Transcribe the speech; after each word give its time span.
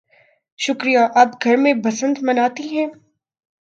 شکریہ. 0.59 0.99
آپ 1.15 1.43
گھر 1.43 1.55
میں 1.57 1.73
بسنت 1.83 2.17
مناتی 2.21 2.67
ہیں؟ 2.69 2.87